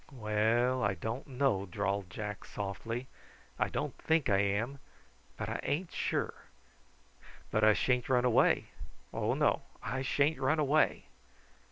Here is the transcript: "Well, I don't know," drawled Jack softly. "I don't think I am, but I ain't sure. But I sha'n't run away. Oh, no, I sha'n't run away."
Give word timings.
"Well, 0.11 0.81
I 0.81 0.95
don't 0.95 1.27
know," 1.27 1.67
drawled 1.67 2.09
Jack 2.09 2.43
softly. 2.43 3.05
"I 3.59 3.69
don't 3.69 3.95
think 3.99 4.31
I 4.31 4.39
am, 4.39 4.79
but 5.37 5.47
I 5.47 5.59
ain't 5.61 5.91
sure. 5.91 6.33
But 7.51 7.63
I 7.63 7.73
sha'n't 7.73 8.09
run 8.09 8.25
away. 8.25 8.69
Oh, 9.13 9.35
no, 9.35 9.61
I 9.83 10.01
sha'n't 10.01 10.39
run 10.39 10.57
away." 10.57 11.05